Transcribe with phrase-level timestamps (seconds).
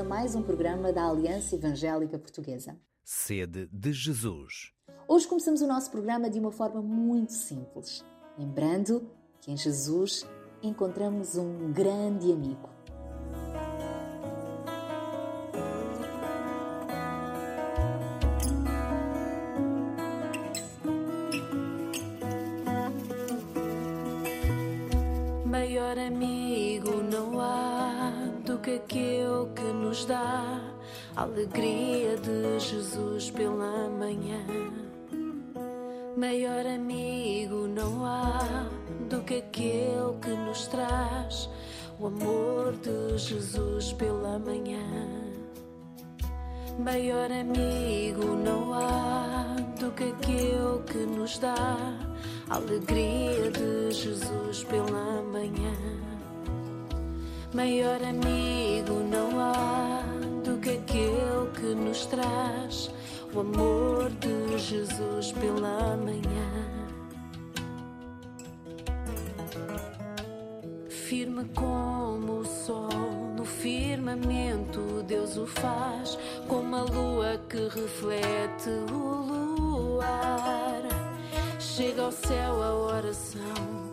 [0.00, 2.74] a mais um programa da Aliança Evangélica Portuguesa.
[3.04, 4.72] Sede de Jesus.
[5.06, 8.02] Hoje começamos o nosso programa de uma forma muito simples,
[8.38, 9.10] lembrando
[9.42, 10.26] que em Jesus
[10.62, 12.70] encontramos um grande amigo.
[25.44, 27.99] Maior amigo não há
[28.62, 30.60] que aquele que nos dá
[31.16, 34.44] a alegria de Jesus pela manhã.
[36.16, 38.66] Maior amigo não há
[39.08, 41.48] do que aquele que nos traz
[41.98, 44.86] o amor de Jesus pela manhã.
[46.78, 51.54] Maior amigo não há do que aquele que nos dá
[52.50, 55.99] a alegria de Jesus pela manhã.
[57.52, 60.02] Maior amigo não há
[60.44, 62.90] do que aquele que nos traz
[63.34, 66.50] o amor de Jesus pela manhã.
[70.88, 79.96] Firme como o sol no firmamento, Deus o faz, como a lua que reflete o
[79.96, 80.82] luar.
[81.58, 83.90] Chega ao céu a oração,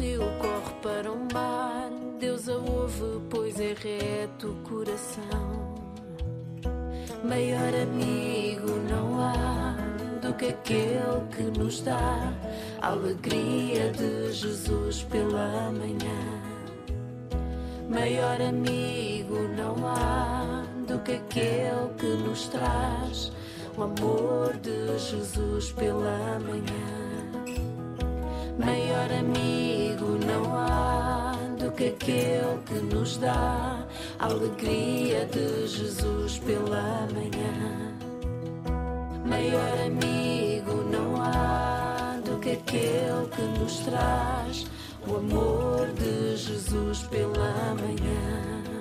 [0.00, 1.90] rio corre para o mar.
[2.18, 5.74] Deus a ouve, pois é reto o coração.
[7.22, 9.76] Maior amigo não há
[10.22, 12.32] do que aquele que nos dá
[12.80, 16.20] a alegria de Jesus pela manhã.
[17.88, 23.32] Maior amigo não há do que aquele que nos traz
[23.76, 27.09] o amor de Jesus pela manhã.
[28.60, 33.86] Maior amigo não há do que aquele que nos dá
[34.18, 37.96] a alegria de Jesus pela manhã.
[39.24, 44.66] Maior amigo não há do que aquele que nos traz
[45.08, 48.79] o amor de Jesus pela manhã.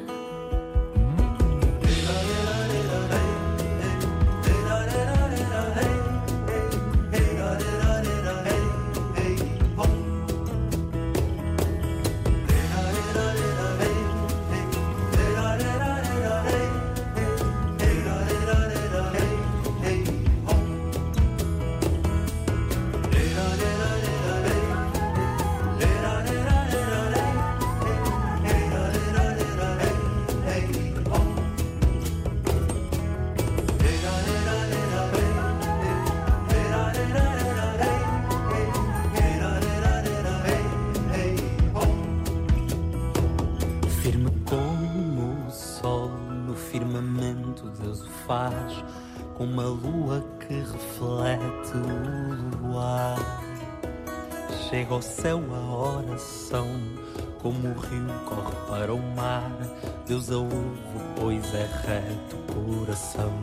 [44.45, 48.83] Como o sol no firmamento, Deus o faz,
[49.37, 53.17] como a lua que reflete o luar.
[54.69, 56.67] Chega ao céu a oração,
[57.41, 59.51] como o rio corre para o mar.
[60.05, 63.33] Deus a ouve, pois é reto o coração.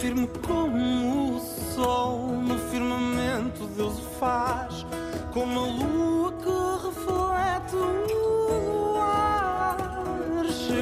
[0.00, 1.40] Firme como o
[1.74, 4.84] sol no firmamento, Deus o faz,
[5.32, 8.31] como a lua que reflete o luar.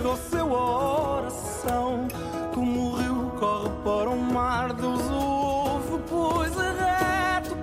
[0.01, 2.09] Chega ao céu a oração,
[2.55, 7.59] como o rio corre para o mar, Deus ouve, pois é reto o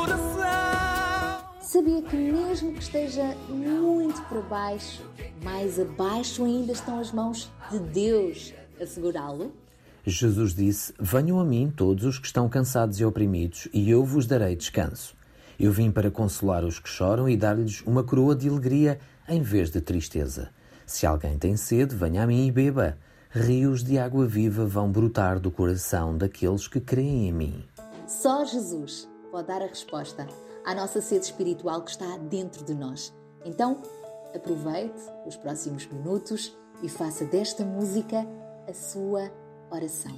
[0.00, 1.44] coração.
[1.60, 5.02] Sabia que mesmo que esteja muito para baixo,
[5.44, 9.52] mais abaixo ainda estão as mãos de Deus a segurá-lo?
[10.06, 14.26] Jesus disse: Venham a mim todos os que estão cansados e oprimidos, e eu vos
[14.26, 15.14] darei descanso.
[15.60, 19.70] Eu vim para consolar os que choram e dar-lhes uma coroa de alegria em vez
[19.70, 20.55] de tristeza.
[20.86, 22.96] Se alguém tem sede, venha a mim e beba.
[23.30, 27.64] Rios de água viva vão brotar do coração daqueles que creem em mim.
[28.06, 30.26] Só Jesus pode dar a resposta
[30.64, 33.12] à nossa sede espiritual que está dentro de nós.
[33.44, 33.82] Então,
[34.34, 38.24] aproveite os próximos minutos e faça desta música
[38.68, 39.30] a sua
[39.70, 40.16] oração.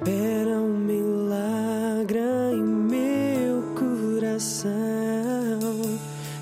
[0.00, 2.18] Opera um milagre
[2.52, 4.70] em meu coração.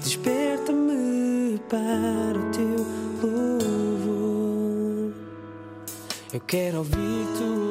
[0.02, 2.23] Desperta-me para
[6.34, 7.63] Eu quero ouvir tua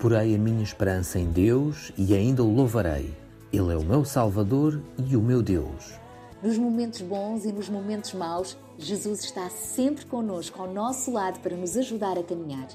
[0.00, 3.14] porei a minha esperança em Deus e ainda o louvarei.
[3.52, 5.92] Ele é o meu Salvador e o meu Deus.
[6.42, 11.54] Nos momentos bons e nos momentos maus, Jesus está sempre connosco, ao nosso lado, para
[11.54, 12.68] nos ajudar a caminhar.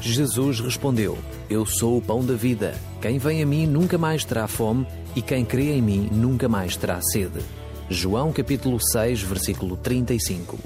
[0.00, 1.16] Jesus respondeu:
[1.48, 2.74] Eu sou o pão da vida.
[3.00, 6.76] Quem vem a mim nunca mais terá fome, e quem crê em mim nunca mais
[6.76, 7.40] terá sede.
[7.88, 10.58] João capítulo 6, versículo 35.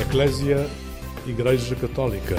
[0.00, 0.68] Eclésia
[1.26, 2.36] Igreja Católica.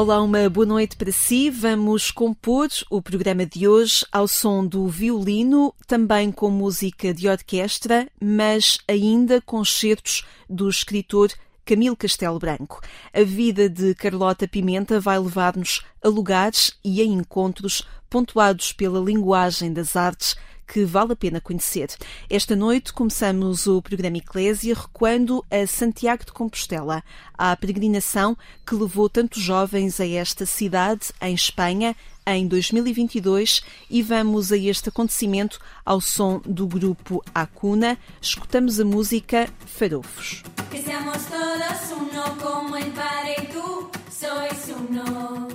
[0.00, 1.50] Olá, uma boa noite para si.
[1.50, 8.06] Vamos compor o programa de hoje ao som do violino, também com música de orquestra,
[8.22, 11.32] mas ainda com certos do escritor
[11.64, 12.80] Camilo Castelo Branco.
[13.12, 19.72] A vida de Carlota Pimenta vai levar-nos a lugares e a encontros pontuados pela linguagem
[19.72, 20.36] das artes
[20.68, 21.88] que vale a pena conhecer.
[22.28, 27.02] Esta noite começamos o programa Eclésia recuando a Santiago de Compostela,
[27.36, 28.36] à peregrinação
[28.66, 34.90] que levou tantos jovens a esta cidade, em Espanha, em 2022 e vamos a este
[34.90, 37.96] acontecimento ao som do grupo Acuna.
[38.20, 40.42] Escutamos a música Farofos.
[40.70, 45.48] Que seamos todos uno como el Padre y tú sois uno.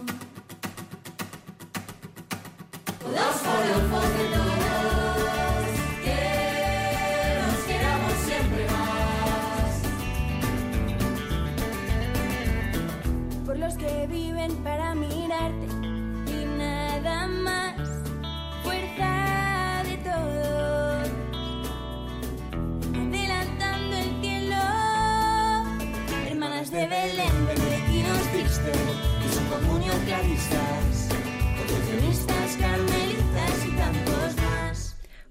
[3.05, 4.42] Los forofos de
[13.63, 13.73] más.
[13.73, 15.67] Por los que viven para mirarte
[16.27, 17.75] y nada más.
[18.63, 21.09] Fuerza de todos
[22.95, 24.63] adelantando el cielo.
[26.27, 28.77] Hermanas de Belén, benedictinos tristes,
[29.23, 31.09] y su comunión claristas,
[32.57, 34.22] carmelitas y tantos.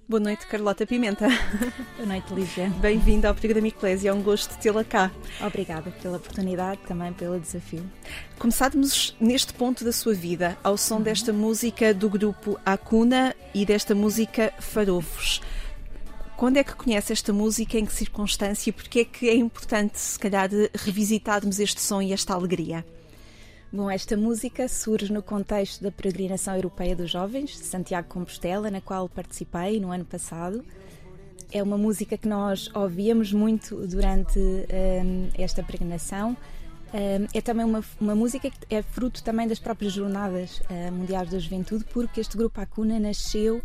[0.09, 1.29] Boa noite, Carlota Pimenta.
[1.97, 2.69] Boa noite, Lígia.
[2.81, 5.13] Bem-vinda ao programa Eclésia, é um gosto tê-la cá.
[5.41, 7.89] Obrigada pela oportunidade, também pelo desafio.
[8.37, 13.95] Começámos neste ponto da sua vida, ao som desta música do grupo Acuna e desta
[13.95, 15.41] música Farofos.
[16.37, 17.79] Quando é que conhece esta música?
[17.79, 18.71] Em que circunstância?
[18.71, 22.85] E porquê é que é importante, se calhar, revisitarmos este som e esta alegria?
[23.75, 28.83] Bom, esta música surge no contexto da Peregrinação Europeia dos Jovens, de Santiago Compostela, na
[28.83, 30.63] qual participei no ano passado.
[31.51, 36.37] É uma música que nós ouvíamos muito durante hum, esta peregrinação.
[36.93, 41.31] Hum, é também uma, uma música que é fruto também das próprias Jornadas hum, Mundiais
[41.31, 43.63] da Juventude, porque este grupo Acuna nasceu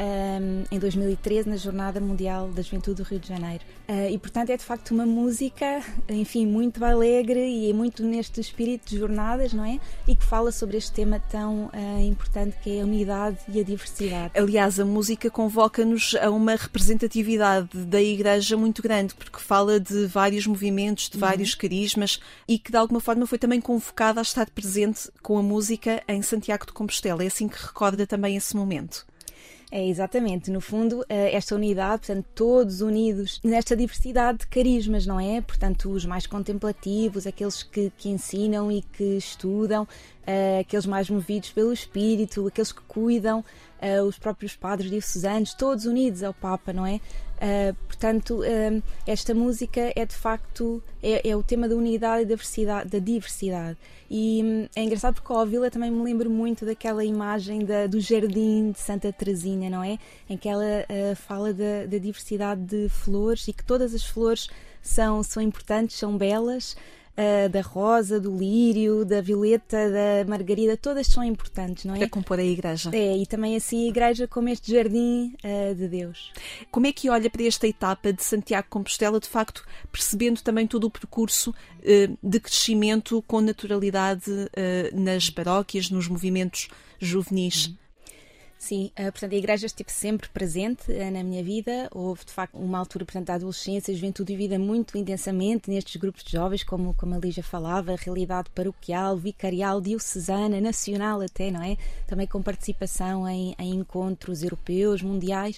[0.00, 3.62] hum, em 2013 na Jornada Mundial da Juventude do Rio de Janeiro.
[3.86, 8.88] Ah, e portanto é de facto uma música, enfim, muito alegre e muito neste espírito
[8.88, 9.78] de jornadas, não é?
[10.06, 13.64] E que fala sobre este tema tão ah, importante que é a unidade e a
[13.64, 14.38] diversidade.
[14.38, 20.46] Aliás, a música convoca-nos a uma representatividade da Igreja muito grande, porque fala de vários
[20.46, 25.10] movimentos, de vários carismas e que de alguma forma foi também convocada a estar presente
[25.22, 27.24] com a música em Santiago de Compostela.
[27.24, 29.09] É assim que recorda também esse momento.
[29.72, 35.20] É exatamente, no fundo, eh, esta unidade, portanto, todos unidos nesta diversidade de carismas, não
[35.20, 35.40] é?
[35.40, 39.86] Portanto, os mais contemplativos, aqueles que, que ensinam e que estudam,
[40.26, 43.44] eh, aqueles mais movidos pelo espírito, aqueles que cuidam,
[43.80, 47.00] eh, os próprios padres diocesanos, todos unidos ao Papa, não é?
[47.40, 52.26] Uh, portanto, uh, esta música é de facto é, é, o tema da unidade e
[52.26, 52.90] da diversidade.
[52.90, 53.78] Da diversidade.
[54.10, 57.98] E um, é engraçado porque ao ouvi-la também me lembro muito daquela imagem da, do
[57.98, 59.98] jardim de Santa Teresinha, não é?
[60.28, 64.48] Em que ela uh, fala da, da diversidade de flores e que todas as flores
[64.82, 66.76] são, são importantes, são belas
[67.16, 71.98] uh, da rosa, do lírio, da violeta, da margarida, todas são importantes, não é?
[71.98, 72.90] Para compor a igreja.
[72.92, 76.32] É, e também assim a igreja como este jardim uh, de Deus.
[76.70, 80.84] Como é que olha para esta etapa de Santiago Compostela, de facto, percebendo também todo
[80.84, 84.30] o percurso uh, de crescimento com naturalidade
[84.92, 87.66] nas paróquias, nos movimentos juvenis?
[87.66, 87.79] Uhum.
[88.60, 91.88] Sim, uh, portanto, a igreja esteve sempre presente uh, na minha vida.
[91.90, 96.22] Houve, de facto, uma altura, portanto, da adolescência, juventude e vida muito intensamente nestes grupos
[96.22, 101.78] de jovens, como, como a Lígia falava, realidade paroquial, vicarial, diocesana, nacional até, não é?
[102.06, 105.56] Também com participação em, em encontros europeus, mundiais.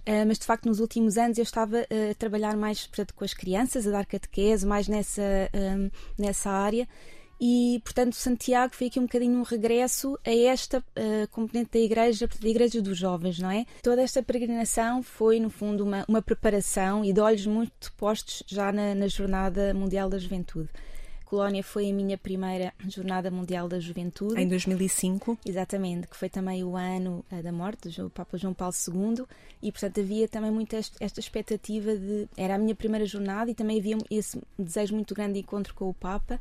[0.00, 3.32] Uh, mas de facto nos últimos anos eu estava a trabalhar mais portanto, com as
[3.32, 5.48] crianças, a dar catequese, mais nessa,
[6.18, 6.86] nessa área
[7.40, 12.28] e, portanto, Santiago foi aqui um bocadinho um regresso a esta uh, componente da igreja,
[12.40, 13.66] da igreja dos jovens, não é?
[13.82, 18.70] Toda esta peregrinação foi, no fundo, uma, uma preparação e de olhos muito postos já
[18.70, 20.68] na, na Jornada Mundial da Juventude.
[21.24, 24.40] Colónia foi a minha primeira Jornada Mundial da Juventude.
[24.40, 25.38] Em 2005.
[25.46, 29.24] Exatamente, que foi também o ano uh, da morte do Papa João Paulo II
[29.62, 32.28] e, portanto, havia também muito esta expectativa de.
[32.36, 35.88] Era a minha primeira jornada e também havia esse desejo muito grande de encontro com
[35.88, 36.38] o Papa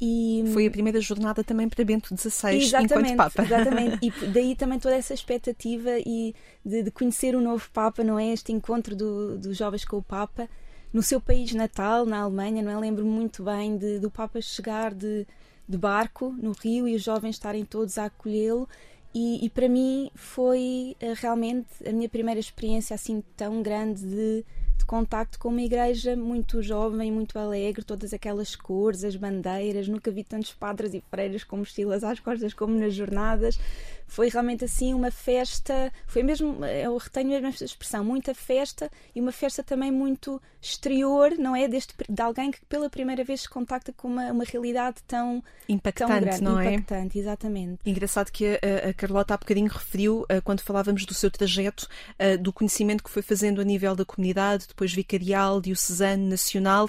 [0.00, 0.44] e...
[0.52, 3.42] Foi a primeira jornada também para Bento XVI enquanto Papa.
[3.42, 6.34] Exatamente, e daí também toda essa expectativa e
[6.64, 8.32] de, de conhecer o novo Papa, não é?
[8.32, 10.48] Este encontro do, dos jovens com o Papa
[10.92, 12.78] no seu país natal, na Alemanha, não é?
[12.78, 15.26] Lembro muito bem de, do Papa chegar de,
[15.68, 18.68] de barco no Rio e os jovens estarem todos a acolhê-lo.
[19.14, 24.44] E, e, para mim foi uh, realmente a minha primeira experiência assim tão grande de
[24.76, 29.88] de contacto com uma igreja muito jovem, muito alegre, todas aquelas cores, as bandeiras.
[29.88, 33.58] Nunca vi tantos padres e freiras com mochilas às costas como nas jornadas.
[34.06, 39.20] Foi realmente assim uma festa, foi mesmo, eu retenho mesmo esta expressão, muita festa e
[39.20, 41.66] uma festa também muito exterior, não é?
[41.66, 46.10] Deste, de alguém que pela primeira vez se contacta com uma, uma realidade tão impactante,
[46.10, 46.74] tão grande, não é?
[46.74, 47.80] Impactante, exatamente.
[47.84, 52.38] Engraçado que a, a Carlota há bocadinho referiu, uh, quando falávamos do seu trajeto, uh,
[52.38, 56.88] do conhecimento que foi fazendo a nível da comunidade, depois vicarial, diocesano, nacional,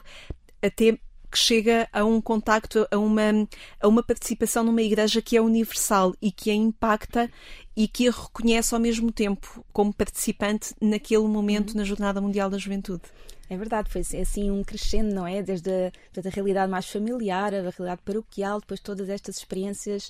[0.62, 0.98] até
[1.36, 3.46] que chega a um contacto, a uma,
[3.82, 7.30] a uma participação numa igreja que é universal e que a impacta
[7.76, 11.78] e que a reconhece ao mesmo tempo como participante naquele momento uhum.
[11.78, 13.04] na Jornada Mundial da Juventude.
[13.50, 15.44] É verdade, foi assim um crescendo, não é?
[15.44, 15.92] Desde a,
[16.26, 20.10] a realidade mais familiar, a realidade paroquial, depois todas estas experiências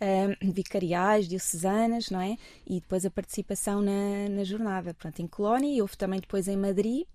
[0.00, 2.36] uh, vicariais, diocesanas, não é?
[2.66, 4.92] E depois a participação na, na jornada.
[4.92, 7.06] Portanto, em Colónia e houve também depois em Madrid.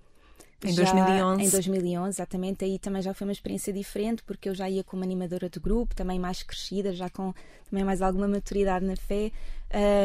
[0.64, 1.44] Em já, 2011.
[1.44, 2.66] Em 2011, exatamente.
[2.66, 5.96] Aí também já foi uma experiência diferente, porque eu já ia como animadora do grupo,
[5.96, 7.34] também mais crescida, já com
[7.70, 9.32] também mais alguma maturidade na fé.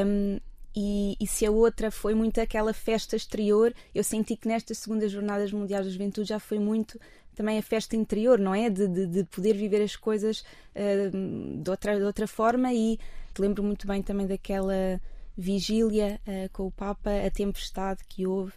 [0.06, 0.38] Um,
[0.76, 5.12] e, e, se a outra foi muito aquela festa exterior, eu senti que nestas segundas
[5.12, 6.98] jornadas mundiais da juventude já foi muito
[7.34, 8.68] também a festa interior, não é?
[8.68, 10.44] De, de, de poder viver as coisas
[10.74, 12.98] uh, de, outra, de outra forma e
[13.38, 15.00] lembro muito bem também daquela
[15.36, 18.52] vigília uh, com o Papa, a tempestade que houve,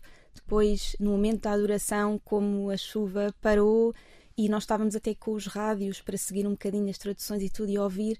[0.47, 3.93] depois no momento da adoração, como a chuva parou
[4.37, 7.69] e nós estávamos até com os rádios para seguir um bocadinho as traduções e tudo
[7.69, 8.17] e ouvir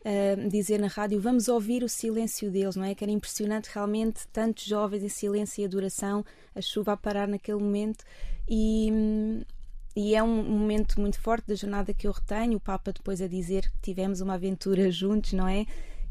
[0.00, 2.96] uh, dizer na rádio vamos ouvir o silêncio deles, não é?
[2.96, 7.60] Que era impressionante realmente tantos jovens em silêncio e adoração, a chuva a parar naquele
[7.60, 8.04] momento
[8.48, 8.90] e,
[9.94, 12.56] e é um momento muito forte da jornada que eu retenho.
[12.56, 15.64] O Papa depois a dizer que tivemos uma aventura juntos, não é?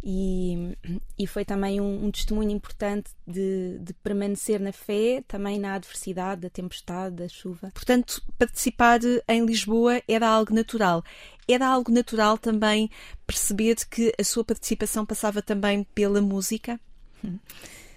[0.09, 0.77] E,
[1.19, 6.39] e foi também um, um testemunho importante de, de, permanecer na fé, também na adversidade,
[6.43, 7.71] da tempestade, da chuva.
[7.73, 11.03] Portanto, participar em Lisboa era algo natural.
[11.45, 12.89] Era algo natural também
[13.25, 16.79] perceber que a sua participação passava também pela música?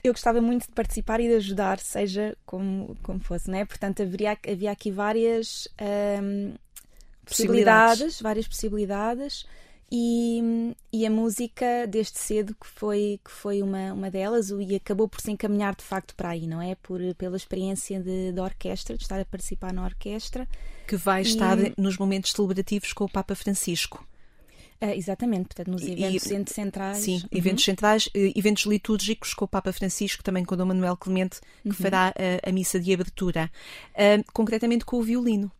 [0.02, 3.64] eu gostava muito de participar e de ajudar, seja como, como fosse, né?
[3.64, 6.54] Portanto, haveria, havia aqui várias um,
[7.24, 9.46] possibilidades, possibilidades, várias possibilidades.
[9.92, 15.08] E, e, a música desde cedo que foi que foi uma, uma delas e acabou
[15.08, 18.96] por se encaminhar de facto para aí não é por pela experiência de, de orquestra
[18.96, 20.46] de estar a participar na orquestra
[20.86, 21.26] que vai e...
[21.26, 24.06] estar nos momentos celebrativos com o Papa Francisco
[24.82, 26.98] Uh, exatamente, portanto, nos eventos e, centrais.
[26.98, 27.28] Sim, uhum.
[27.32, 31.38] eventos centrais, uh, eventos litúrgicos com o Papa Francisco, também com o Dom Manuel Clemente,
[31.62, 31.74] que uhum.
[31.74, 33.50] fará uh, a missa de abertura.
[34.32, 35.52] concretamente com o violino.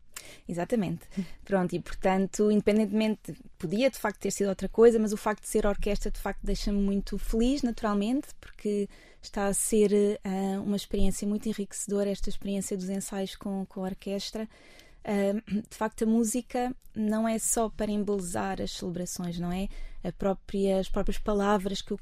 [0.48, 1.06] Exatamente.
[1.44, 5.48] Pronto, e portanto, independentemente, podia de facto ter sido outra coisa, mas o facto de
[5.48, 8.88] ser orquestra de facto deixa-me muito feliz, naturalmente, porque
[9.22, 13.88] está a ser uh, uma experiência muito enriquecedora esta experiência dos ensaios com, com a
[13.88, 14.48] orquestra.
[15.04, 19.68] Uh, de facto, a música não é só para embelezar as celebrações, não é?
[20.16, 21.98] Própria, as próprias palavras que o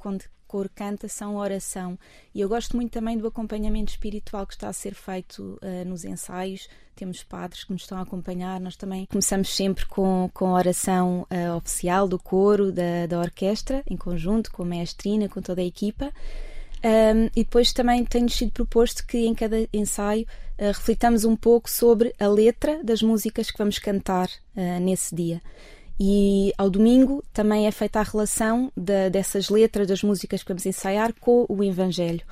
[0.49, 1.99] coro canta são oração.
[2.35, 6.05] E eu gosto muito também do acompanhamento espiritual que está a ser feito uh, nos
[6.05, 6.69] ensaios.
[6.97, 8.59] Temos padres que nos estão a acompanhar.
[8.59, 13.85] Nós também começamos sempre com, com a oração uh, oficial do coro, da, da orquestra,
[13.89, 16.13] em conjunto, com a maestrina, com toda a equipa.
[16.83, 20.23] Um, e depois também tem-nos sido proposto que em cada ensaio
[20.59, 24.29] uh, reflitamos um pouco sobre a letra das músicas que vamos cantar
[24.81, 25.41] nesse dia.
[26.01, 30.65] E ao domingo também é feita a relação de, dessas letras das músicas que vamos
[30.65, 32.23] ensaiar com o Evangelho.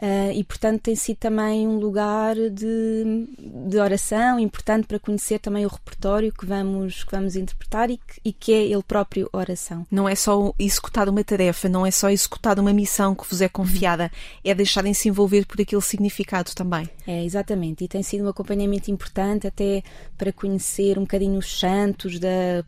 [0.00, 3.28] Uh, e portanto tem sido também um lugar de,
[3.68, 8.20] de oração importante para conhecer também o repertório que vamos, que vamos interpretar e que,
[8.24, 9.86] e que é ele próprio oração.
[9.90, 13.48] Não é só executar uma tarefa, não é só executar uma missão que vos é
[13.48, 14.10] confiada,
[14.42, 16.88] é deixarem-se envolver por aquele significado também.
[17.06, 19.82] É, exatamente, e tem sido um acompanhamento importante até
[20.16, 22.64] para conhecer um bocadinho os santos da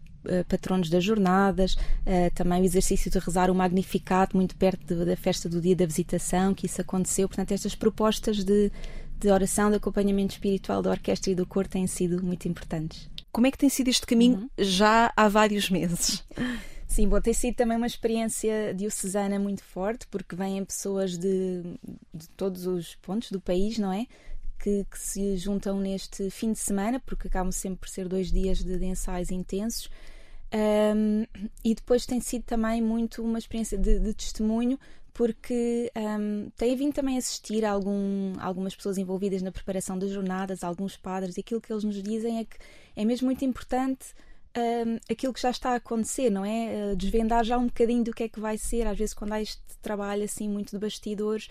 [0.49, 5.17] patronos das jornadas, uh, também o exercício de rezar o Magnificat muito perto de, da
[5.17, 7.29] festa do dia da visitação, que isso aconteceu.
[7.29, 8.71] Portanto, estas propostas de,
[9.19, 13.09] de oração, de acompanhamento espiritual da orquestra e do coro têm sido muito importantes.
[13.31, 14.51] Como é que tem sido este caminho uhum.
[14.59, 16.25] já há vários meses?
[16.93, 21.63] Sim, bom, tem sido também uma experiência diocesana muito forte, porque vêm pessoas de,
[22.13, 24.07] de todos os pontos do país, não é?
[24.59, 28.59] Que, que, se juntam neste fim de semana, porque acabam sempre por ser dois dias
[28.63, 29.89] de, de ensaios intensos,
[30.55, 31.25] um,
[31.65, 34.79] e depois tem sido também muito uma experiência de, de testemunho,
[35.15, 40.97] porque um, tem vindo também assistir algum, algumas pessoas envolvidas na preparação das jornadas, alguns
[40.97, 42.57] padres, e aquilo que eles nos dizem é que
[42.97, 44.15] é mesmo muito importante
[44.57, 46.93] um, aquilo que já está a acontecer, não é?
[46.93, 49.41] Uh, desvendar já um bocadinho do que é que vai ser, às vezes quando há
[49.41, 51.49] este trabalho assim muito de bastidores.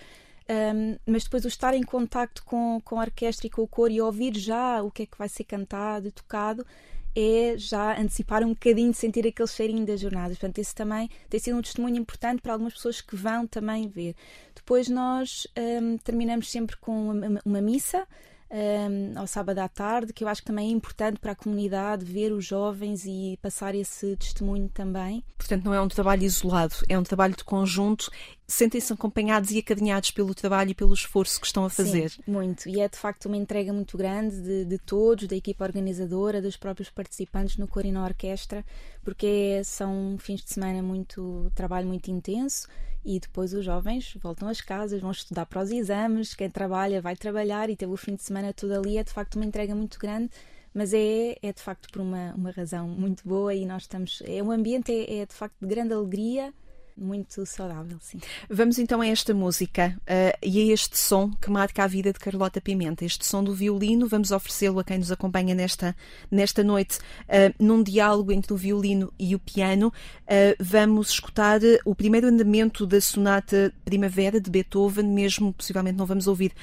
[0.50, 3.92] Um, mas depois o estar em contacto com, com a orquestra e com o coro
[3.92, 6.66] e ouvir já o que é que vai ser cantado tocado
[7.16, 10.38] é já antecipar um bocadinho sentir aquele cheirinho das jornadas.
[10.38, 14.16] Portanto, esse também tem sido um testemunho importante para algumas pessoas que vão também ver.
[14.56, 18.08] Depois nós um, terminamos sempre com uma, uma missa.
[18.54, 22.04] Um, ao sábado à tarde, que eu acho que também é importante para a comunidade
[22.04, 25.24] ver os jovens e passar esse testemunho também.
[25.38, 28.12] Portanto, não é um trabalho isolado, é um trabalho de conjunto
[28.52, 32.10] sentem-se acompanhados e acadinhados pelo trabalho e pelo esforço que estão a fazer.
[32.10, 32.68] Sim, muito.
[32.68, 36.58] E é de facto uma entrega muito grande de, de todos, da equipa organizadora, dos
[36.58, 38.66] próprios participantes no coro e na orquestra,
[39.04, 42.68] porque são fins de semana muito trabalho muito intenso
[43.04, 47.16] e depois os jovens voltam às casas, vão estudar para os exames, quem trabalha vai
[47.16, 48.98] trabalhar e teve o fim de semana todo ali.
[48.98, 50.30] É de facto uma entrega muito grande
[50.74, 54.22] mas é, é de facto por uma, uma razão muito boa e nós estamos.
[54.26, 56.54] É um ambiente é, é de facto de grande alegria
[56.98, 58.20] muito saudável, sim.
[58.50, 62.20] Vamos então a esta música uh, e a este som que marca a vida de
[62.20, 63.06] Carlota Pimenta.
[63.06, 65.96] Este som do violino, vamos oferecê-lo a quem nos acompanha nesta,
[66.30, 69.94] nesta noite, uh, num diálogo entre o violino e o piano.
[70.24, 76.28] Uh, vamos escutar o primeiro andamento da Sonata Primavera de Beethoven, mesmo possivelmente não vamos
[76.28, 76.54] ouvir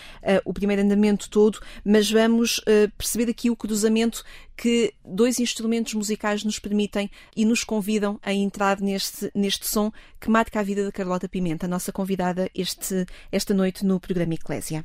[0.45, 2.61] o primeiro andamento todo, mas vamos
[2.97, 4.25] perceber aqui o cruzamento
[4.59, 10.31] que dois instrumentos musicais nos permitem e nos convidam a entrar neste, neste som que
[10.31, 14.85] marca a vida da Carlota Pimenta, nossa convidada este, esta noite no programa Eclésia.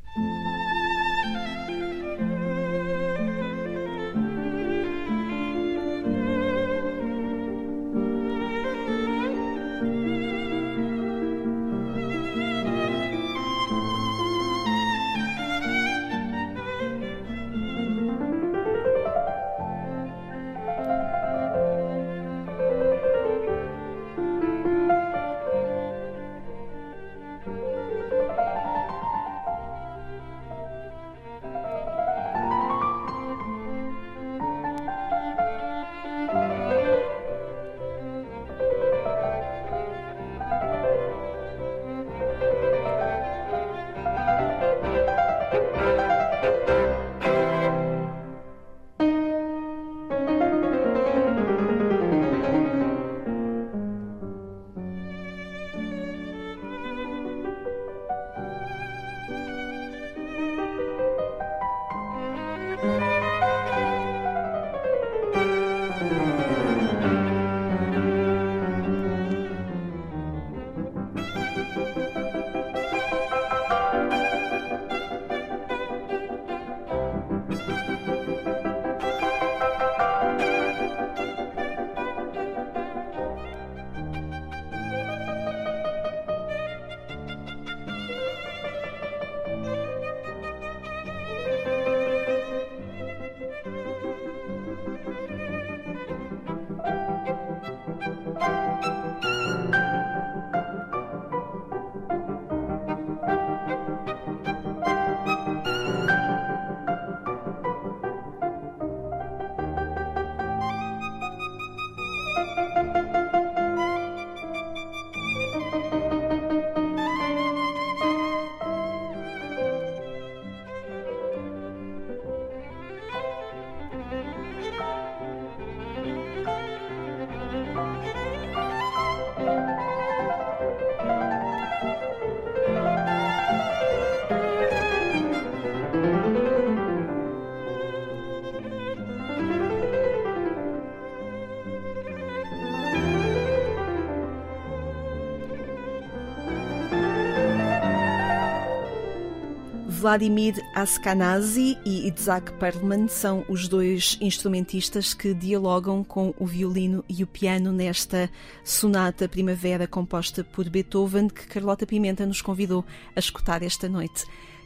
[150.03, 157.23] Vladimir Askenazi e Isaac Perlman são os dois instrumentistas que dialogam com o violino e
[157.23, 158.29] o piano nesta
[158.65, 162.83] sonata Primavera composta por Beethoven que Carlota Pimenta nos convidou
[163.15, 164.25] a escutar esta noite.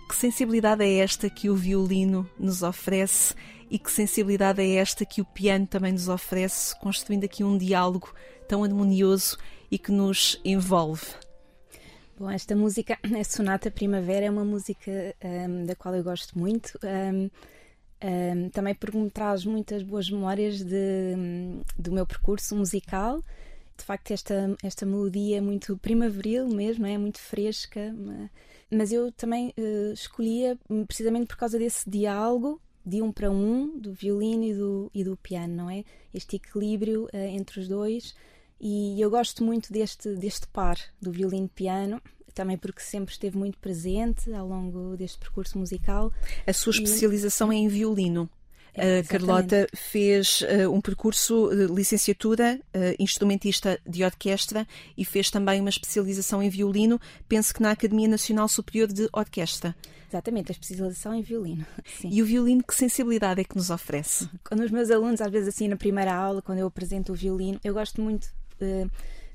[0.10, 3.36] Que sensibilidade é esta que o violino nos oferece
[3.70, 8.12] e que sensibilidade é esta que o piano também nos oferece, construindo aqui um diálogo
[8.48, 9.38] tão harmonioso
[9.70, 11.27] e que nos envolve?
[12.20, 14.92] Bom, esta música, a Sonata Primavera, é uma música
[15.24, 16.80] um, da qual eu gosto muito.
[16.84, 17.30] Um,
[18.04, 21.14] um, também porque me traz muitas boas memórias de,
[21.78, 23.24] do meu percurso musical.
[23.78, 27.96] De facto, esta, esta melodia é muito primaveril mesmo, é muito fresca.
[28.72, 33.94] Mas eu também uh, escolhia precisamente por causa desse diálogo de um para um, do
[33.94, 35.84] violino e do, e do piano, não é?
[36.12, 38.16] Este equilíbrio uh, entre os dois.
[38.60, 42.02] E eu gosto muito deste, deste par do violino-piano,
[42.34, 46.12] também porque sempre esteve muito presente ao longo deste percurso musical.
[46.46, 47.56] A sua especialização e...
[47.56, 48.30] é em violino.
[48.78, 55.32] É, a Carlota fez uh, um percurso de licenciatura, uh, instrumentista de orquestra e fez
[55.32, 59.76] também uma especialização em violino, penso que na Academia Nacional Superior de Orquestra.
[60.08, 61.66] Exatamente, a especialização em violino.
[62.00, 62.10] Sim.
[62.12, 64.30] E o violino, que sensibilidade é que nos oferece?
[64.48, 67.60] Quando os meus alunos, às vezes assim na primeira aula, quando eu apresento o violino,
[67.64, 68.30] eu gosto muito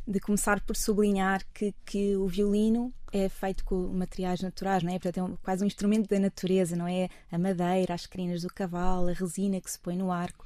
[0.06, 4.98] de começar por sublinhar que, que o violino é feito com materiais naturais, não é?
[4.98, 7.08] Portanto, é um, quase um instrumento da natureza, não é?
[7.30, 10.44] A madeira, as crinas do cavalo, a resina que se põe no arco.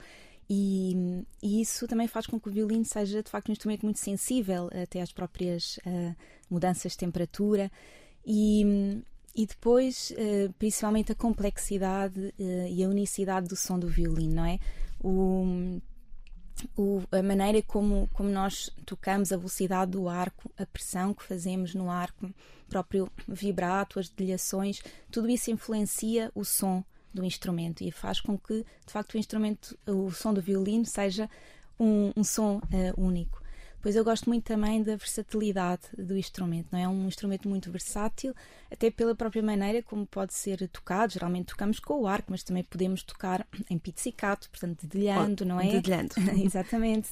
[0.49, 3.99] E, e, isso também faz com que o violino seja de facto um instrumento muito
[3.99, 6.15] sensível até às próprias uh,
[6.49, 7.71] mudanças de temperatura
[8.25, 9.03] e,
[9.35, 14.45] e depois uh, principalmente a complexidade uh, e a unicidade do som do violino, não
[14.45, 14.61] é?
[15.03, 15.81] O,
[16.77, 21.75] o, a maneira como, como nós tocamos, a velocidade do arco, a pressão que fazemos
[21.75, 22.33] no arco,
[22.69, 28.65] próprio vibrato, as dedilhações, tudo isso influencia o som do instrumento e faz com que,
[28.87, 31.31] de facto, o instrumento, o som do violino seja
[31.79, 33.43] um, um som uh, único.
[33.81, 36.83] Pois eu gosto muito também da versatilidade do instrumento, não é?
[36.83, 38.35] é um instrumento muito versátil,
[38.71, 41.13] até pela própria maneira como pode ser tocado.
[41.13, 45.61] Geralmente tocamos com o arco, mas também podemos tocar em pizzicato, portanto, dedilhando, oh, não
[45.61, 45.71] é?
[45.71, 46.15] Dedilhando.
[46.43, 47.11] Exatamente.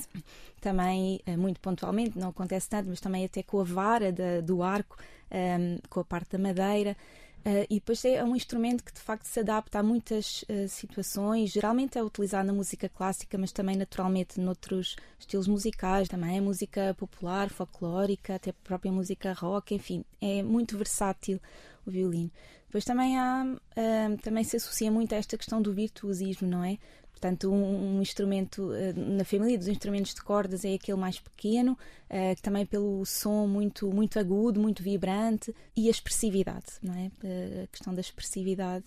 [0.60, 4.62] Também, eh, muito pontualmente, não acontece tanto, mas também até com a vara da, do
[4.62, 4.96] arco,
[5.30, 6.96] um, ehm, com a parte da madeira.
[7.44, 11.50] Uh, e depois é um instrumento que de facto se adapta a muitas uh, situações.
[11.50, 16.94] Geralmente é utilizado na música clássica, mas também naturalmente noutros estilos musicais, também é música
[16.98, 21.38] popular, folclórica, até a própria música rock, enfim, é muito versátil
[21.86, 22.30] o violino.
[22.66, 26.78] Depois também há, uh, também se associa muito a esta questão do virtuosismo, não é?
[27.24, 31.72] Portanto, um, um, instrumento uh, na família dos instrumentos de cordas é aquele mais pequeno,
[31.72, 37.06] uh, também pelo som muito, muito agudo, muito vibrante e a expressividade, não é?
[37.06, 38.84] Uh, a questão da expressividade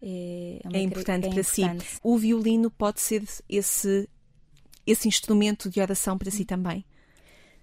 [0.00, 1.84] é, é, é importante é para importante.
[1.84, 2.00] si.
[2.02, 4.08] O violino pode ser esse,
[4.86, 6.86] esse instrumento de oração para si também?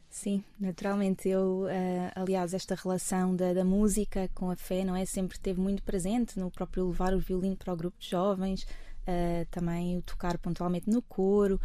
[0.08, 1.30] Sim, naturalmente.
[1.30, 1.66] Eu,
[2.14, 5.06] aliás, esta relação da, da, música com a fé, não é?
[5.06, 8.68] Sempre esteve muito presente no próprio levar o violino para o grupo de jovens,
[9.12, 11.60] uh, também o tocar pontualmente no coro.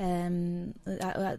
[0.00, 0.72] Um,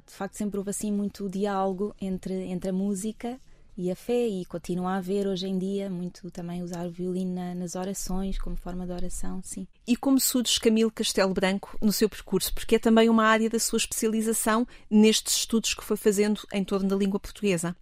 [0.06, 3.40] de facto, sempre houve assim muito diálogo entre, entre a música
[3.76, 7.34] e a fé, e continua a haver hoje em dia muito também usar o violino
[7.34, 9.68] na, nas orações, como forma de oração, sim.
[9.88, 12.54] E como surge Camilo Castelo Branco no seu percurso?
[12.54, 16.88] Porque é também uma área da sua especialização nestes estudos que foi fazendo em torno
[16.88, 17.76] da língua portuguesa.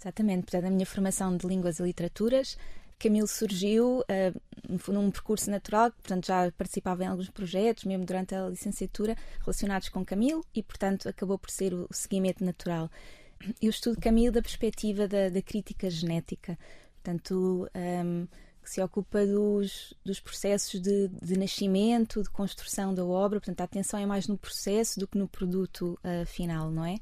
[0.00, 2.56] Exatamente, portanto, a minha formação de línguas e literaturas
[2.98, 9.16] Camilo surgiu uh, percurso natural, portanto já participava em alguns projetos, mesmo durante a licenciatura,
[9.40, 12.90] relacionados com Camilo e, portanto, acabou por ser o, seguimento natural.
[13.60, 16.58] Eu estudo Camilo da perspectiva da, da crítica genética,
[17.02, 18.26] portanto, um,
[18.62, 23.64] que se ocupa dos, dos processos de, de, nascimento, de construção da obra, portanto, a
[23.64, 26.98] atenção é mais no processo do que no produto uh, final, não é?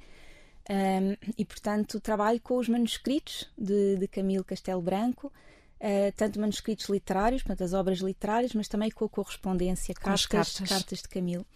[0.70, 5.32] Um, e, portanto, trabalho com os manuscritos de, de Camilo Castelo Branco,
[5.80, 10.68] uh, tanto manuscritos literários, portanto, as obras literárias, mas também com a correspondência, cartas, cartas.
[10.68, 11.46] cartas de Camilo.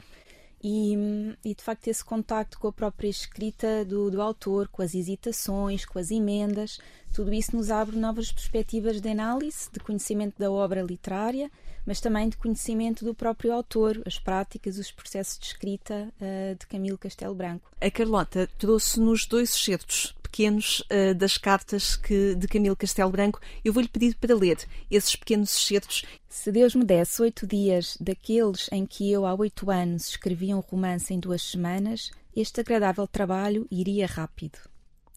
[0.66, 0.96] E,
[1.44, 5.84] e, de facto esse contacto com a própria escrita do, do, autor, com as hesitações,
[5.84, 6.78] com as emendas,
[7.12, 11.50] tudo isso nos abre novas perspectivas de análise, de conhecimento da obra literária,
[11.86, 16.66] mas também de conhecimento do próprio autor, as práticas, os processos de escrita uh, de
[16.66, 17.70] Camilo Castelo Branco.
[17.80, 23.40] A Carlota trouxe-nos dois excertos pequenos uh, das cartas que, de Camilo Castelo Branco.
[23.64, 24.58] Eu vou-lhe pedir para ler
[24.90, 26.04] esses pequenos excertos.
[26.28, 30.60] Se Deus me desse oito dias daqueles em que eu, há oito anos, escrevia um
[30.60, 34.58] romance em duas semanas, este agradável trabalho iria rápido.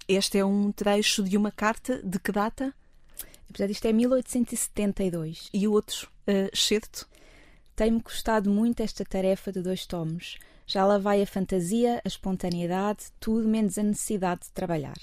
[0.08, 2.74] Este é um trecho de uma carta de que data?
[3.58, 5.50] Portanto, isto é 1872.
[5.52, 7.08] E o outro, uh, Excerto?
[7.76, 10.38] Tem-me custado muito esta tarefa de dois tomos.
[10.66, 14.98] Já lá vai a fantasia, a espontaneidade, tudo menos a necessidade de trabalhar.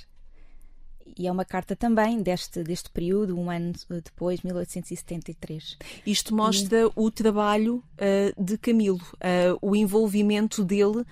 [1.16, 5.76] E é uma carta também deste, deste período, um ano depois, 1873.
[6.06, 6.90] Isto mostra e...
[6.96, 11.04] o trabalho uh, de Camilo, uh, o envolvimento dele uh,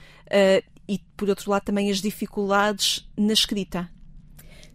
[0.88, 3.88] e, por outro lado, também as dificuldades na escrita.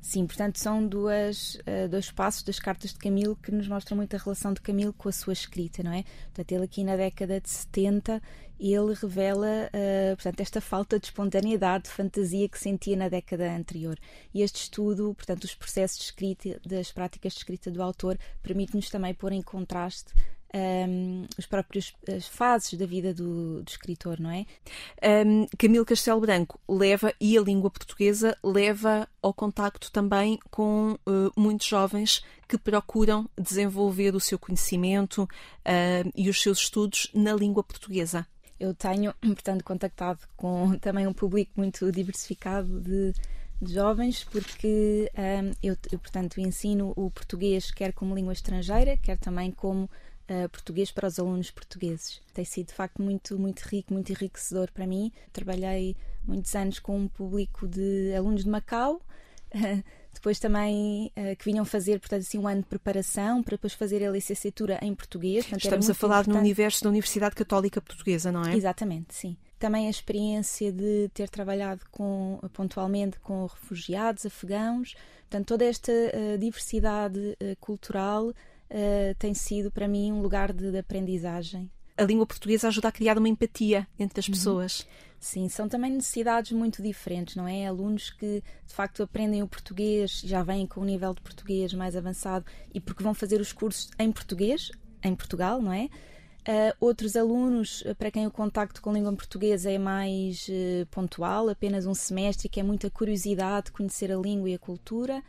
[0.01, 4.15] Sim, portanto, são duas, uh, dois passos das cartas de Camilo que nos mostram muito
[4.15, 6.03] a relação de Camilo com a sua escrita, não é?
[6.25, 8.21] Portanto, ele aqui na década de 70,
[8.59, 13.97] ele revela uh, portanto, esta falta de espontaneidade, de fantasia que sentia na década anterior.
[14.33, 18.89] E este estudo, portanto, os processos de escrita, das práticas de escrita do autor, permite-nos
[18.89, 20.13] também pôr em contraste
[20.53, 24.45] um, os próprios as fases da vida do, do escritor, não é?
[25.25, 31.31] Um, Camilo Castelo Branco leva, e a língua portuguesa, leva ao contacto também com uh,
[31.35, 37.63] muitos jovens que procuram desenvolver o seu conhecimento uh, e os seus estudos na língua
[37.63, 38.25] portuguesa.
[38.59, 43.13] Eu tenho, portanto, contactado com também um público muito diversificado de,
[43.61, 49.17] de jovens, porque um, eu, eu, portanto, ensino o português quer como língua estrangeira, quer
[49.17, 49.89] também como
[50.29, 52.21] uh, português para os alunos portugueses.
[52.33, 55.11] Tem sido de facto muito, muito rico, muito enriquecedor para mim.
[55.31, 59.01] Trabalhei muitos anos com um público de alunos de Macau.
[60.13, 64.05] depois também uh, que vinham fazer, portanto, assim, um ano de preparação para depois fazer
[64.05, 65.45] a licenciatura em português.
[65.45, 66.35] Portanto, Estamos a falar importante.
[66.35, 68.55] no universo da Universidade Católica Portuguesa, não é?
[68.55, 69.37] Exatamente, sim.
[69.59, 76.37] Também a experiência de ter trabalhado com, pontualmente com refugiados afegãos, portanto, toda esta uh,
[76.37, 78.33] diversidade uh, cultural
[78.71, 81.69] uh, tem sido para mim um lugar de, de, aprendizagem.
[81.97, 84.33] A língua portuguesa ajuda a criar uma empatia entre as uhum.
[84.33, 84.87] pessoas.
[85.19, 87.65] Sim, são também necessidades muito diferentes, não é?
[87.65, 91.95] Alunos que de facto aprendem o português, já vêm com um nível de português mais
[91.95, 94.71] avançado e porque vão fazer os cursos em português,
[95.03, 95.89] em Portugal, não é?
[96.47, 100.85] Uh, outros alunos eh, para quem o contacto com a língua portuguesa é mais uh,
[100.85, 105.21] pontual, apenas um semestre, que é muita curiosidade de conhecer a língua e a cultura.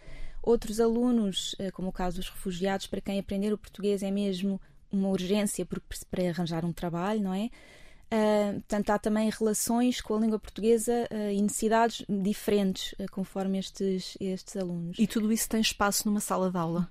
[0.42, 4.61] Outros alunos, eh, como o caso dos refugiados, para quem aprender o português é mesmo
[4.90, 7.51] uma urgência para arranjar um trabalho, não é?
[8.09, 13.59] Uh, portanto, há também relações com a língua portuguesa uh, e necessidades diferentes uh, conforme
[13.59, 14.98] estes, estes alunos.
[14.98, 16.90] E tudo isso tem espaço numa sala de aula?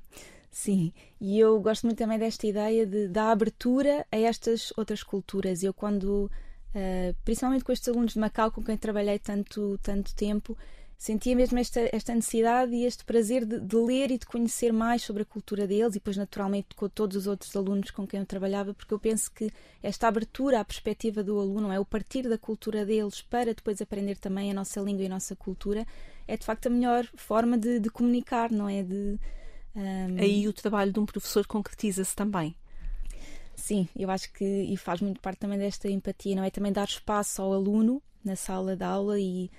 [0.51, 5.63] Sim, e eu gosto muito também desta ideia de, da abertura a estas outras culturas.
[5.63, 6.31] Eu, quando,
[7.23, 10.57] principalmente com estes alunos de Macau, com quem trabalhei tanto, tanto tempo,
[10.97, 15.03] sentia mesmo esta, esta necessidade e este prazer de, de, ler e de conhecer mais
[15.03, 18.25] sobre a cultura deles e depois naturalmente com todos os outros alunos com quem eu
[18.25, 19.51] trabalhava, porque eu penso que
[19.83, 24.17] esta abertura à perspectiva do aluno, é o partir da cultura deles para depois aprender
[24.17, 25.85] também a nossa língua e a nossa cultura,
[26.27, 28.81] é de facto a melhor forma de, de comunicar, não é?
[28.81, 29.19] De,
[29.75, 30.17] um...
[30.19, 32.55] Aí o trabalho de um professor concretiza-se também.
[33.55, 36.49] Sim, eu acho que e faz muito parte também desta empatia, não é?
[36.49, 39.49] Também dar espaço ao aluno na sala de aula e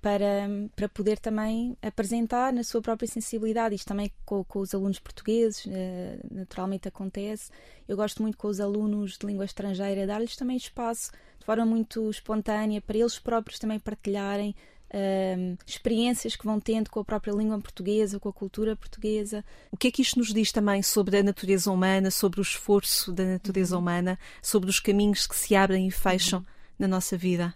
[0.00, 3.74] para, para poder também apresentar na sua própria sensibilidade.
[3.74, 7.50] Isto também com, com os alunos portugueses, eh, naturalmente acontece.
[7.86, 12.10] Eu gosto muito com os alunos de língua estrangeira, dar-lhes também espaço de forma muito
[12.10, 14.54] espontânea para eles próprios também partilharem.
[14.90, 19.44] Uh, experiências que vão tendo com a própria língua portuguesa, com a cultura portuguesa.
[19.70, 23.12] O que é que isto nos diz também sobre a natureza humana, sobre o esforço
[23.12, 23.82] da natureza uhum.
[23.82, 26.46] humana, sobre os caminhos que se abrem e fecham uhum.
[26.78, 27.54] na nossa vida?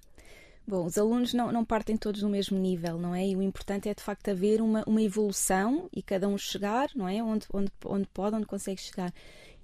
[0.67, 3.27] Bom, os alunos não, não partem todos no mesmo nível, não é?
[3.27, 7.09] E o importante é de facto haver uma, uma evolução e cada um chegar, não
[7.09, 7.23] é?
[7.23, 9.13] Onde, onde, onde pode, onde consegue chegar.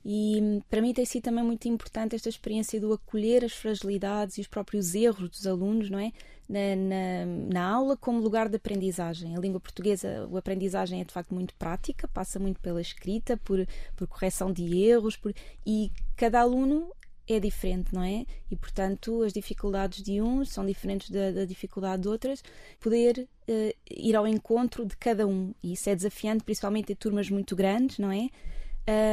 [0.04, 4.40] E para mim tem sido também muito importante esta experiência do acolher as fragilidades e
[4.40, 6.12] os próprios erros dos alunos, não é?
[6.48, 9.37] Na, na, na, aula como lugar de aprendizagem.
[9.37, 13.66] A língua portuguesa, a aprendizagem é de facto muito prática, passa muito pela escrita, por,
[13.94, 15.34] por correção de erros, por,
[15.66, 16.90] e cada aluno
[17.29, 18.25] é diferente, não é?
[18.51, 22.43] E portanto as dificuldades de uns são diferentes da, da dificuldade de outras.
[22.81, 27.29] Poder uh, ir ao encontro de cada um e isso é desafiante, principalmente em turmas
[27.31, 28.29] muito grandes, não é?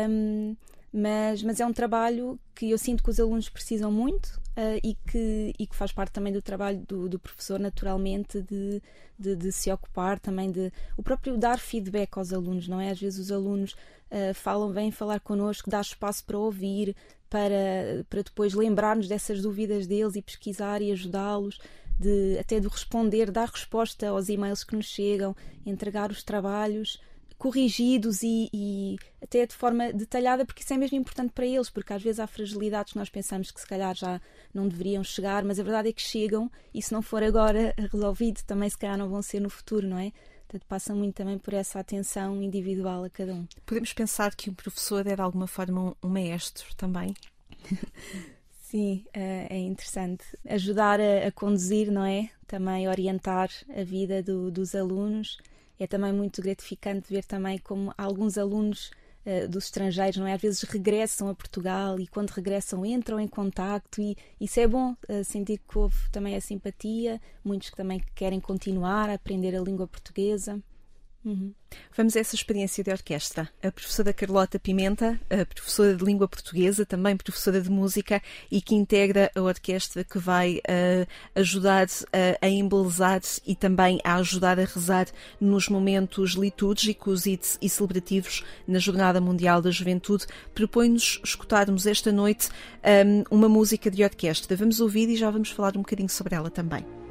[0.10, 0.56] Um,
[0.98, 4.96] mas, mas é um trabalho que eu sinto que os alunos precisam muito uh, e,
[5.12, 8.82] que, e que faz parte também do trabalho do, do professor, naturalmente, de,
[9.20, 12.92] de, de, se ocupar também de o próprio dar feedback aos alunos, não é?
[12.92, 16.96] Às vezes os alunos uh, falam, vêm falar connosco, dá espaço para ouvir,
[17.36, 21.60] para, para depois lembrarmos dessas dúvidas deles e pesquisar e ajudá-los.
[21.98, 25.34] De, até de responder, dar resposta aos e-mails que nos chegam,
[25.66, 27.00] entregar os trabalhos
[27.38, 31.94] corrigidos e, e, até de forma detalhada, porque isso é mesmo importante para eles, porque
[31.94, 34.22] às vezes há fragilidades que nós pensamos que se calhar já
[34.54, 38.42] não deveriam chegar, mas a verdade é que chegam e se não for agora resolvido,
[38.44, 40.12] também se calhar não vão ser no futuro, não é?
[40.56, 43.46] Portanto, passa muito também por essa atenção individual a cada um.
[43.66, 47.14] Podemos pensar que um professor é de alguma forma um maestro também?
[48.62, 50.24] Sim, eh, é interessante.
[50.48, 52.30] Ajudar a, a, conduzir, não é?
[52.48, 55.38] Também orientar a vida do, dos alunos.
[55.78, 58.92] É também muito gratificante ver também como alguns alunos
[59.26, 60.34] uh, dos estrangeiros, não é?
[60.34, 64.96] Às vezes regressam a Portugal e quando regressam entram em contacto e isso é bom,
[65.10, 69.62] uh, sentir que houve também a simpatia, muitos que também querem continuar a aprender a
[69.62, 70.62] língua portuguesa.
[71.26, 71.56] Uhum.
[71.98, 73.50] Vamos a essa experiência de orquestra.
[73.64, 78.76] A professora Carlota Pimenta, a professora de língua portuguesa, também professora de música e que
[78.76, 84.66] integra a orquestra que vai uh, ajudar uh, a embelezar e também a ajudar a
[84.66, 85.08] rezar
[85.42, 92.50] nos momentos litúrgicos e, e celebrativos na Jornada Mundial da Juventude, propõe-nos escutarmos esta noite
[93.06, 94.56] um, uma música de orquestra.
[94.56, 97.05] Vamos ouvir e já vamos falar um bocadinho sobre ela também.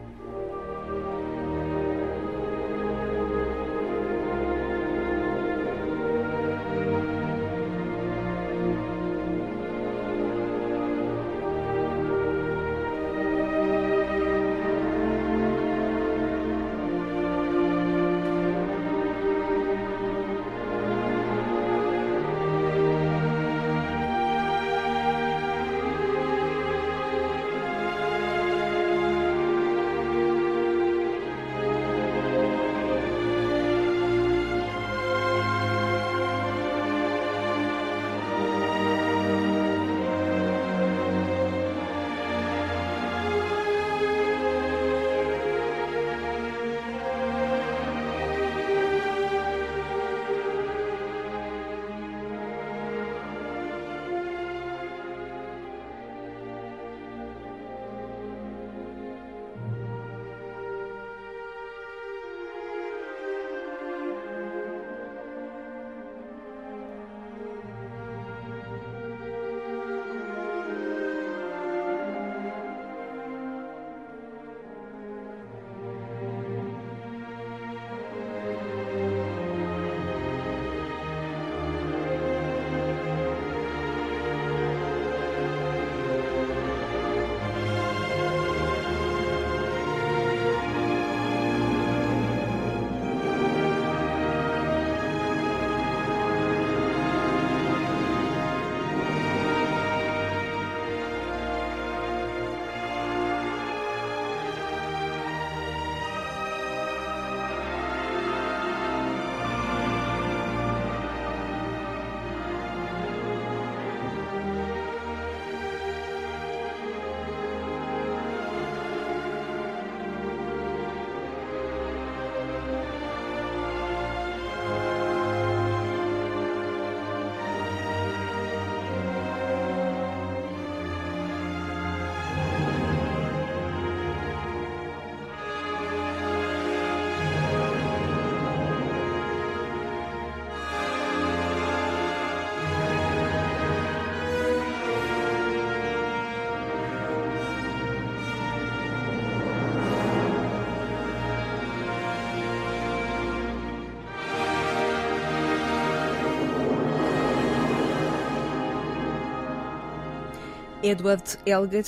[160.84, 161.82] Edward Elgar,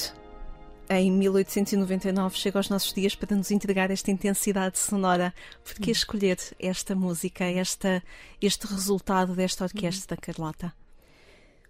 [0.88, 5.34] em 1899, chega aos nossos dias para nos entregar esta intensidade sonora.
[5.62, 5.92] Por que hum.
[5.92, 8.02] escolher esta música, esta,
[8.40, 10.72] este resultado desta orquestra, Carlota?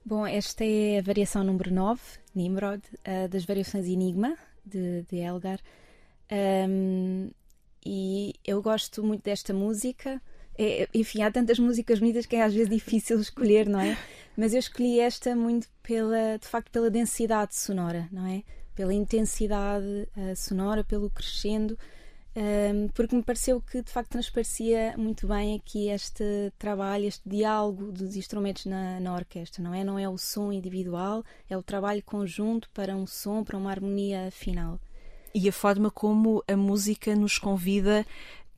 [0.04, 2.00] Bom, esta é a variação número 9,
[2.32, 5.58] Nimrod, uh, das variações Enigma, de, de Elgar.
[6.30, 7.32] Um,
[7.84, 10.22] e eu gosto muito desta música.
[10.56, 13.98] É, enfim, há tantas músicas bonitas que é às vezes difícil escolher, não é?
[14.37, 18.43] Mas eu escolhi esta muito pela, de facto, pela densidade sonora, não é?
[18.74, 21.78] Pela intensidade uh, sonora, pelo crescendo,
[22.37, 27.26] um, ehm, porque me pareceu que de facto transparecia muito bem aqui este trabalho, este
[27.26, 29.82] diálogo dos instrumentos na, na orquestra, não é?
[29.82, 34.30] Não é o som individual, é o trabalho conjunto para um som, para uma harmonia
[34.30, 34.78] final.
[35.34, 38.07] E a forma como a música nos convida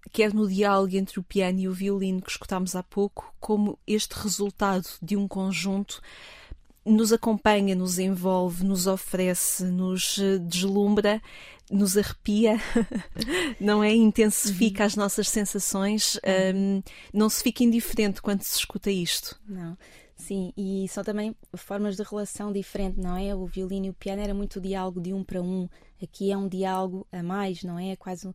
[0.09, 4.12] quer no diálogo entre o piano e o violino que escutámos há pouco, como este
[4.14, 6.00] resultado de um conjunto
[6.84, 11.20] nos acompanha, nos envolve, nos oferece, nos eh, deslumbra,
[11.70, 12.56] nos arrepia,
[13.61, 13.94] não é?
[13.94, 16.18] Intensifica as nossas sensações,
[16.54, 16.82] um,
[17.12, 19.38] não se fica indiferente quando se escuta isto.
[19.46, 19.76] Não.
[20.16, 23.34] Sim, e são também formas de relação diferente, não é?
[23.34, 25.68] O violino e o piano era muito diálogo de um para um,
[26.02, 27.90] aqui é um diálogo a mais, não é?
[27.90, 28.28] É quase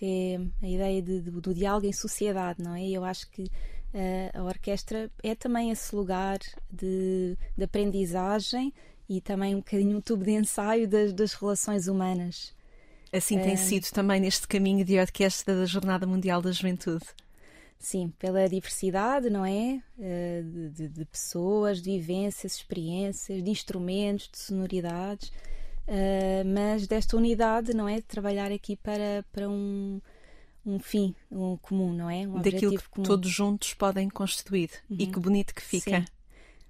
[0.00, 2.88] até a ideia de, de, do diálogo em sociedade, não é?
[2.88, 6.38] Eu acho que uh, a orquestra é também esse lugar
[6.72, 8.72] de, de, aprendizagem
[9.08, 12.54] e também um bocadinho um tubo de ensaio das, das relações humanas.
[13.12, 17.04] Assim tem uh, sido também neste caminho de orquestra da Jornada Mundial da Juventude.
[17.78, 19.82] Sim, pela diversidade, não é?
[19.98, 25.32] Uh, de, de, de, pessoas, de vivências, experiências, de instrumentos, de sonoridades,
[25.90, 27.96] uh, mas desta unidade, não é?
[27.96, 30.00] De trabalhar aqui para, para um,
[30.64, 32.26] um fim um comum, não é?
[32.26, 33.06] Um Daquilo que comum.
[33.06, 34.70] todos juntos podem constituir.
[34.88, 34.96] Uhum.
[35.00, 36.00] E que bonito que fica.
[36.00, 36.06] Sim.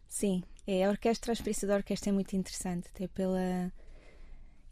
[0.09, 3.73] Sim, é, a orquestra, a experiência da orquestra é muito interessante, até pela.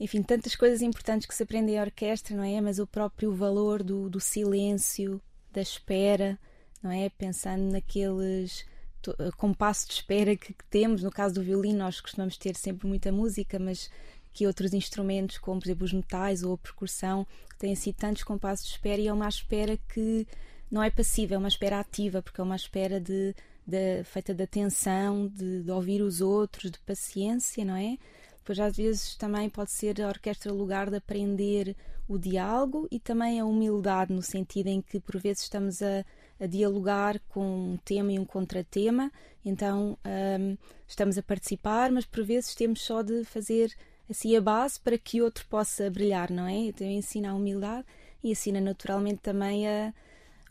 [0.01, 2.61] Enfim, tantas coisas importantes que se aprende em orquestra, não é?
[2.61, 5.21] Mas o próprio valor do, do silêncio,
[5.53, 6.39] da espera,
[6.83, 7.09] não é?
[7.09, 8.65] Pensando naqueles
[9.07, 11.03] eh, compassos de espera que, que, temos.
[11.03, 13.91] No caso do violino, nós costumamos ter sempre muita música, mas
[14.33, 17.27] que outros instrumentos, como por exemplo os metais ou a percussão,
[17.59, 20.27] têm sido tantos compassos de espera e é uma espera que
[20.71, 23.35] não é passiva, é uma espera ativa, porque é uma espera de,
[23.67, 27.97] de feita de atenção, de, de ouvir os outros, de paciência, não é?
[28.39, 31.77] Depois, às vezes, também pode ser a orquestra lugar de aprender
[32.09, 36.03] o diálogo e também a humildade, no sentido em que, por vezes, estamos a,
[36.41, 39.13] a dialogar com um tema e um contratema,
[39.45, 39.99] então
[40.41, 40.57] um,
[40.87, 43.71] estamos a participar, mas por vezes temos só de fazer
[44.09, 46.55] assim a base para que outro possa brilhar, não é?
[46.55, 47.85] Então ensina a humildade
[48.23, 49.93] e ensina naturalmente também a,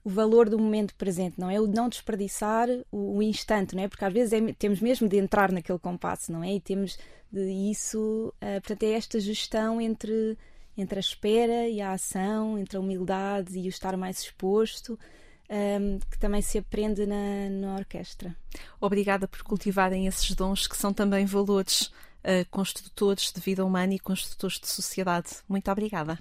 [0.03, 1.59] o valor do momento presente, não é?
[1.59, 3.87] O não desperdiçar o, o instante, não é?
[3.87, 6.53] Porque às vezes é, temos mesmo de entrar naquele compasso, não é?
[6.53, 6.97] E temos
[7.31, 10.37] de isso, uh, portanto, é esta gestão entre,
[10.77, 14.97] entre a espera e a ação, entre a humildade e o estar mais exposto.
[15.49, 18.35] Um, ehm, que também se aprende na, na orquestra.
[18.81, 21.89] Obrigada por cultivarem esses dons que são também valores
[22.23, 25.29] uh, construtores de vida humana e construtores de sociedade.
[25.47, 26.19] Muito obrigada.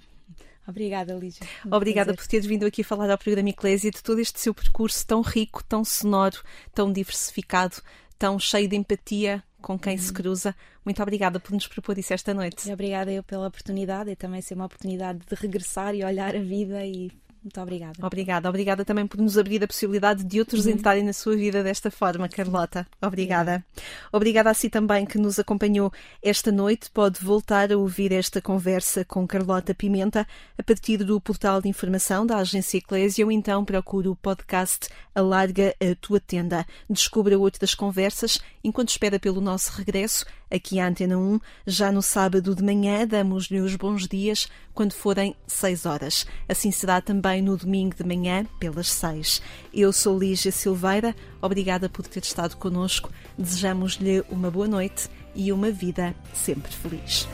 [0.66, 1.46] Obrigada, Lígia.
[1.70, 5.20] Obrigada por ter vindo aqui falar ao programa Eclésia de todo este seu percurso tão
[5.20, 6.42] rico, tão sonoro,
[6.74, 7.76] tão diversificado,
[8.18, 10.02] tão cheio de empatia com quem uhum.
[10.02, 10.56] se cruza.
[10.84, 12.68] Muito obrigada por nos propor isso esta noite.
[12.68, 16.40] E obrigada eu pela oportunidade e também ser uma oportunidade de regressar e olhar a
[16.40, 17.12] vida e
[17.46, 18.04] muito obrigada.
[18.04, 18.48] Obrigada.
[18.48, 20.72] Obrigada também por nos abrir a possibilidade de outros uhum.
[20.72, 22.84] entrarem na sua vida desta forma, Carlota.
[23.00, 23.64] Obrigada.
[24.12, 26.90] Obrigada a si também que nos acompanhou esta noite.
[26.90, 30.26] Pode voltar a ouvir esta conversa com Carlota Pimenta
[30.58, 35.72] a partir do portal de informação da Agência Eclésia ou então procure o podcast Alarga
[35.80, 36.66] a Tua Tenda.
[36.90, 41.40] Descubra outras conversas enquanto espera pelo nosso regresso aqui à Antena 1.
[41.66, 46.26] Já no sábado de manhã damos-lhe os bons dias quando forem 6 horas.
[46.48, 49.42] Assim será também no domingo de manhã, pelas 6.
[49.72, 53.10] Eu sou Lígia Silveira, obrigada por ter estado conosco.
[53.38, 57.26] Desejamos-lhe uma boa noite e uma vida sempre feliz.